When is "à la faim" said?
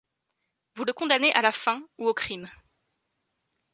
1.35-1.85